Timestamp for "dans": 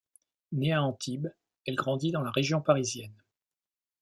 2.11-2.23